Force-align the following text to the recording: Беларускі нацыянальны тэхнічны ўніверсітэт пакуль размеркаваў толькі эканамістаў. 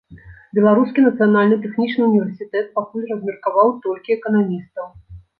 Беларускі 0.57 1.01
нацыянальны 1.07 1.57
тэхнічны 1.65 2.07
ўніверсітэт 2.07 2.71
пакуль 2.79 3.03
размеркаваў 3.11 3.67
толькі 3.85 4.15
эканамістаў. 4.17 4.89